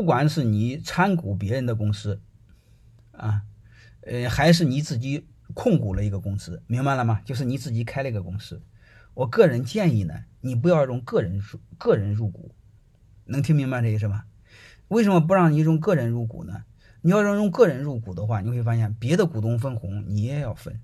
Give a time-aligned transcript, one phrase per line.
[0.00, 2.22] 不管是你参股别人的公司，
[3.12, 3.42] 啊，
[4.00, 7.20] 呃，还是你自己控股了一个公司，明白了吗？
[7.26, 8.62] 就是你自己开了一个公司。
[9.12, 12.54] 我个人建议呢，你不要用个人入个人入股，
[13.26, 14.24] 能听明白这意思吗？
[14.88, 16.64] 为什么不让你用个人入股呢？
[17.02, 20.80] 你要是用个人入股的话，你会发现别的股东分红你也要分。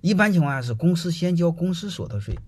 [0.00, 2.38] 一般情况下是公司先交公司所得税，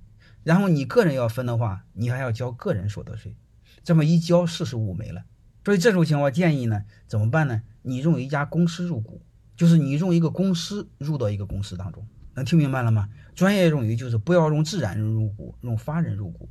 [0.42, 3.36] 然后你个人要分的话，你还要交个人所得税，
[3.84, 5.24] 这么一交四十五没了。
[5.70, 7.62] 所以这种情况建议呢，怎么办呢？
[7.82, 9.22] 你用一家公司入股，
[9.56, 13.08] 就是你用一个公司入到一个公司当中，能听明白了吗？
[13.36, 16.48] 专业用语就是不要用自然人入股，用法人入股。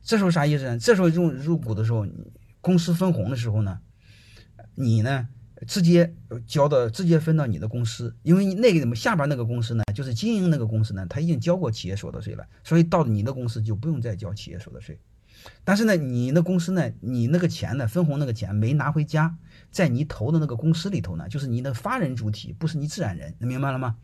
[0.00, 0.78] 这时候啥意思呢？
[0.78, 2.06] 这时候用入股的时候，
[2.60, 3.80] 公司分红的时候呢，
[4.76, 5.26] 你呢？
[5.66, 6.14] 直接
[6.46, 15.00] 交到直接分到你的公司，因为那个下边那个公司呢，就是经营那个公司呢，他已经交过企业所得税了，所以到你的公司就不用再交企业所得税。
[15.64, 19.36] 但是呢，你那公司呢，你那个钱呢，分红那个钱没拿回家，
[19.70, 23.96] 在你投的那个公司里头呢，就是你的法人主体，不是你自然人，能明白了吗？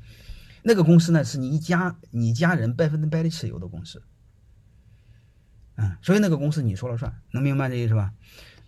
[0.63, 4.03] 那个公司呢，是你一家你家人百分之百的持有的公司，
[5.77, 8.13] 嗯，所以那个公司你说了算，能明白这意思吧？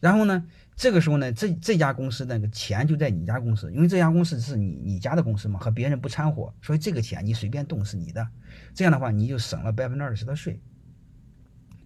[0.00, 0.44] 然后呢？
[0.80, 8.28] 这个时候呢，这这家公司那个钱就在你家公司，因为这家公司是你你家的公司嘛，和别人不掺和，所以这个钱你随便动是你的。
[8.74, 10.60] 这样的话，你就省了百分之二十的税，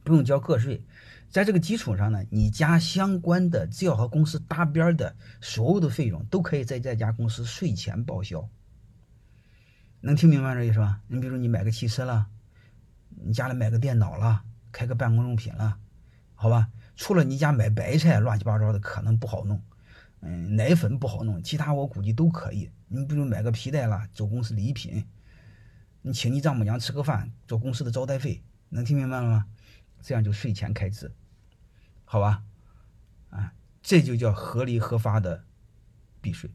[0.05, 0.85] 不用交个税。
[1.31, 8.47] 在这个基础上呢，你家相关的只要和公司搭边的所有的费用都可以在这家公司税前报销。
[10.01, 11.01] 能听明白这意思吧？
[11.07, 12.27] 你比如你买个汽车了，
[13.09, 14.43] 你家里买个电脑了，
[14.73, 15.79] 开个办公用品了，
[16.35, 16.69] 好吧？
[16.97, 19.63] 除了你家买白菜乱七八糟的可能不好弄，
[20.21, 22.69] 嗯，奶粉不好弄，其他我估计都可以。
[22.89, 25.03] 你比如买个皮带啦，做公司礼品，
[26.03, 29.47] 你请你丈母娘吃个饭，做公司的招待费，能听明白了吗？
[30.03, 31.11] 这样就税前开支，
[32.05, 32.43] 好吧？
[33.31, 35.45] 啊，这就叫合理合法的
[36.21, 36.51] 避税，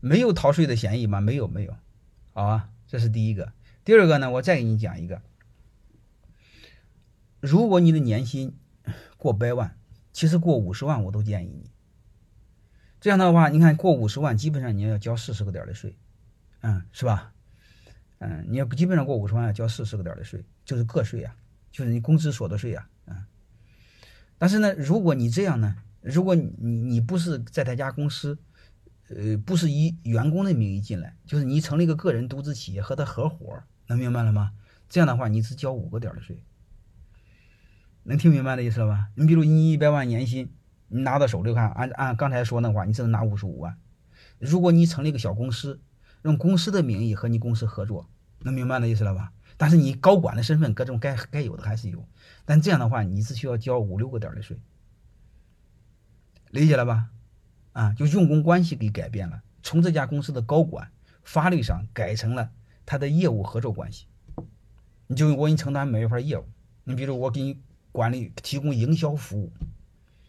[0.00, 1.20] 没有逃税的嫌疑吗？
[1.20, 1.76] 没有，没有，
[2.32, 2.70] 好吧？
[2.86, 3.52] 这是第一个。
[3.84, 5.22] 第二个呢，我再给你讲一个，
[7.40, 8.56] 如果你的年薪。
[9.16, 9.76] 过百万，
[10.12, 11.68] 其实过五十万我都建议你。
[13.00, 15.98] 这样的话，你看过五十万，基本上你要交四十个点的税，
[16.60, 17.32] 嗯，是吧？
[18.18, 21.34] 嗯，你要基本上过五十万要交四十个点的税，就是个税呀，
[21.70, 23.24] 就是你工资所得税呀，嗯。
[24.38, 28.38] 但是呢，如果你这样呢，如果你你不是在他家公司，
[29.08, 34.52] 呃，不是以员工的名义进来，就是你成立一个个人独资企业和他合伙，能明白了吗？
[34.88, 36.42] 这样的话，你只交五个点的税。
[38.04, 39.08] 能听明白的意思了吧？
[39.16, 40.52] 你比如你一百万年薪，
[40.88, 43.76] 你拿到手里看，按按刚才说那话，你只能拿五十五万。
[44.38, 45.80] 如果你成立一个小公司，
[46.22, 48.08] 用公司的名义和你公司合作，
[48.40, 49.32] 能明白的意思了吧？
[49.56, 52.06] 但是你高管的身份，各种该该有的还是有。
[52.44, 54.58] 但这样的话，你只需要交五六个点的税，
[56.50, 57.10] 理解了吧？
[57.72, 60.90] 啊，就用工关系给改变了，从这家公司的高管
[61.22, 62.50] 法律上改成了
[62.84, 64.06] 他的业务合作关系。
[65.06, 66.46] 你就我给你承担每一份业务，
[66.84, 67.60] 你比如我给你。
[67.92, 69.50] 管理提供营销服务，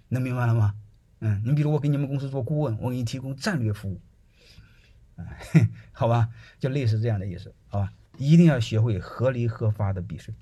[0.08, 0.74] 能明白了吗？
[1.20, 4.00] 嗯，你比如我给你们公司做顾问，我给你提供战略服务，
[5.92, 7.92] 好吧，就类似这样的意思，好吧？
[8.18, 10.34] 一定要学会合理合法的避税。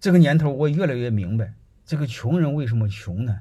[0.00, 1.54] 这个年头我越来越明白，
[1.84, 3.40] 这个穷人为什么穷呢？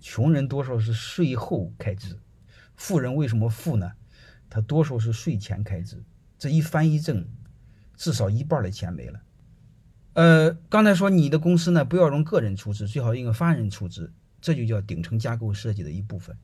[0.00, 2.18] 穷人多少是税后开支，
[2.76, 3.92] 富人为什么富呢？
[4.50, 6.04] 他多数是税前开支，
[6.38, 7.26] 这一翻一正，
[7.96, 9.22] 至少一半的钱没了。
[10.12, 16.36] 呃，刚才说你的公司呢，不要用个人出资，最好用法人出资，这就叫顶层架构设计的一部分，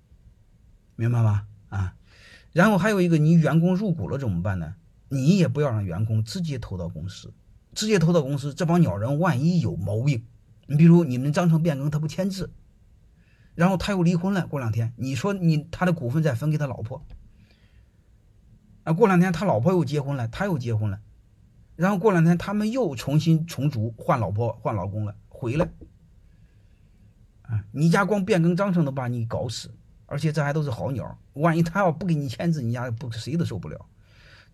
[0.97, 1.47] 明白吗？
[1.69, 1.95] 啊，
[2.53, 4.75] 然后还有一个，你员工入股了怎么办呢？
[5.13, 7.33] 你也不要让员工直接投到公司，
[7.75, 10.25] 直接投到公司，这帮鸟人万一有毛病，
[10.67, 12.53] 你比如你们章程变更他不签字，
[13.57, 17.05] 然后他又离婚了，过两天你说你他的股份再分给他老婆，
[18.85, 21.01] 啊，过两天他老婆又结婚了，他又结婚了。
[21.75, 25.69] 然后过两天他们又重新重组，换老婆换老公了，回来，
[27.43, 29.75] 啊，你家光变更章程都把你搞死，
[30.07, 33.87] 而且这还都是好鸟，万一他要不给你签字，你家不谁都受不了。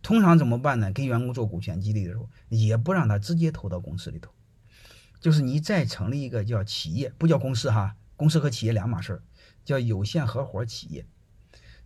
[0.02, 0.92] 通常怎么办呢？
[0.92, 4.30] 给员工做股权激励的时候，也不让他直接投到公司里头，
[5.20, 9.22] 就是你再成立一个叫企业，不叫公司哈，公司和企业两码事儿，
[9.64, 11.06] 叫有限合伙企业，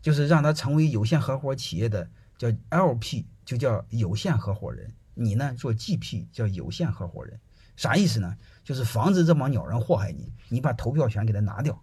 [0.03, 4.93] 就是让他成为有限合伙企业的叫 LP，就叫有限合伙人。
[5.15, 7.39] 你呢做 GP 叫有限合伙人，
[7.77, 8.37] 啥意思呢？
[8.65, 11.83] 就是防止这帮鸟人祸害你，你把投票权给他拿掉，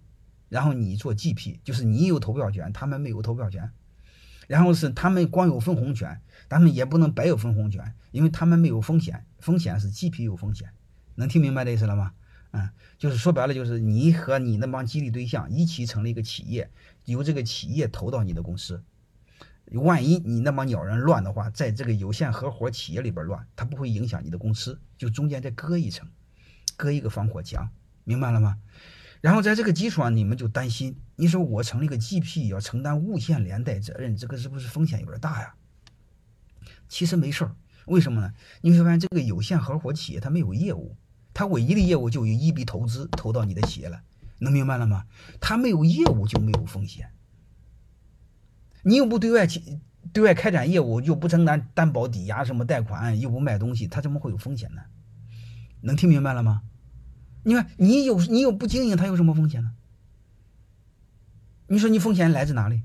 [0.49, 3.69] 然后你做 GP，就是你有投票权，他们没有投票权，
[4.47, 10.69] 然后是他们光有分红权，他们也不能白有分红权，因为他们没有风险，风险是 GP 有风险，
[11.15, 12.13] 能听明白这意思了吗？
[12.51, 16.71] 嗯，就是说白了，就是你和你那帮激励对象一起成立一个企业，
[17.05, 18.81] 由这个企业投到你的公司。
[19.73, 26.07] 万一你那帮鸟人乱的话，在这个有限合伙企业里边乱，它不会影响你的公司，就中间再隔一层，
[26.77, 27.69] 隔一个防火墙，
[28.05, 28.57] 明白了吗？
[29.21, 35.55] 然后在这个基础上，你们就担心，你说我成立个 GP 要承担无限连带责任，这个是不是风险有点大呀？
[36.87, 37.55] 其实没事儿，
[37.85, 38.33] 为什么呢？
[38.61, 40.95] 你会发现这个有限合伙企业它没有业务，
[41.33, 44.01] 它唯一的业务就有一笔投资投到你的企业了，
[44.39, 45.05] 能明白了吗？
[45.41, 47.11] 它没有业务就没有风险。
[48.83, 49.79] 你又不对外去
[50.13, 54.81] 对外开展业务，又不承担担保抵押什么贷款，又不卖东西，它怎么会有风险呢？
[55.81, 56.61] 能听明白了吗？
[57.47, 59.71] 你看，你有你有不经营，他有什么风险呢？
[61.67, 62.81] 你说你风险来自哪里？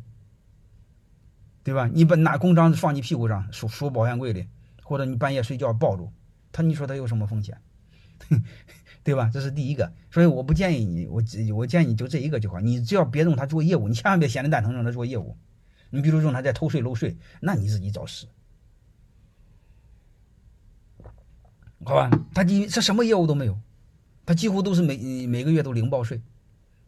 [1.64, 1.90] 对吧？
[1.92, 4.46] 你把拿公章放你屁股上，锁锁保险柜里，
[4.84, 6.12] 或者你半夜睡觉抱住
[6.52, 7.60] 他，你说他有什么风险？
[9.02, 9.28] 对吧？
[9.32, 11.20] 这是第一个，所以我不建议你，我
[11.56, 15.36] 我建议你就这一个就好，你只要别用他做业务，你千万别闲着蛋疼让他做业务。
[15.90, 18.28] 你比如说他在偷税漏税，那你自己找死，
[21.84, 22.08] 好吧？
[22.32, 23.58] 他你他什么业务都没有，
[24.24, 26.22] 他几乎都是每每个月都零报税，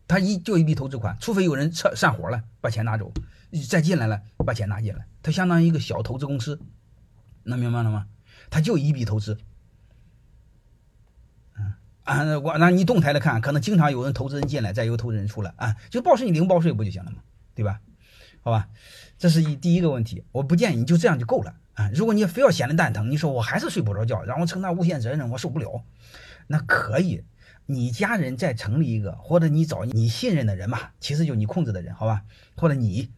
[0.07, 3.13] 他一就一笔投资款，除非有人撤散伙了把钱拿走，
[3.69, 6.61] 再进来了把钱拿进来，他相当于一个小投资公司，
[7.43, 8.07] 能明白了吗？
[8.51, 9.39] 他就一笔投资，
[11.59, 17.19] 嗯啊，我那你动态的看，可能经常有人投资人进来，再有投资人出来啊，就报税你零报税不就行了吗？
[17.55, 17.81] 对吧？
[18.43, 18.69] 好吧，
[19.19, 21.91] 这是一第一个问题，我不建议你就这样就够了啊！
[21.95, 25.83] 如果你非要闲得蛋疼，你说我还是睡不着觉，让我承担无限责任，我受不了，
[26.47, 27.25] 那可以，
[27.67, 32.25] 你家人再成立一个，或者你找你信任的人嘛，其实就你控制的人，好吧？
[32.57, 33.11] 或者你，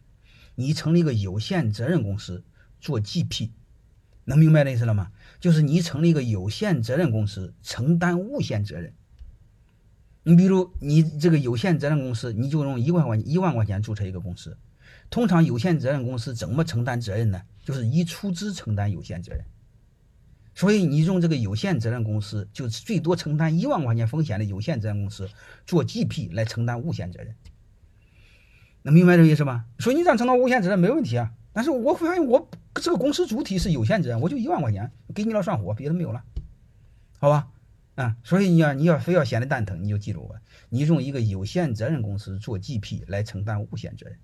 [0.55, 2.43] 你成立一个有限责任公司
[2.79, 3.49] 做 GP，
[4.25, 5.11] 能明白这意思了吗？
[5.39, 8.93] 就是你成立一个有限责任公司，承担无限责任。
[10.23, 14.57] 你比如你这个有限责任公司，你就用一万块一万块钱注册一个公司。
[15.09, 17.41] 通常有限责任公司怎么承担责任呢？
[17.63, 19.45] 就是以出资承担有限责任。
[20.57, 25.29] 所以你用这个有限责任公司，就最多承担一万块钱风险的有限责任公司
[25.67, 27.35] 做 GP 来承担无限责任。
[28.81, 29.65] 能明白这个意思吗？
[29.77, 31.31] 所以你这样承担无限责任没问题啊。
[31.53, 36.23] 但是我发现我这个公司主体是有限责任，我就一万块钱给你了上火，别的没有了，
[37.19, 37.49] 好吧？
[37.93, 40.35] 啊，所以你要你要非要闲得蛋疼，你就记住我，
[40.69, 44.17] 你用一个有限责任公司做 GP 来承担无限责任。